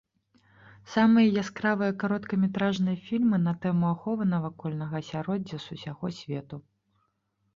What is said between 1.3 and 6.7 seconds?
яскравыя кароткаметражныя фільмы на тэму аховы навакольнага асяроддзя з усяго свету.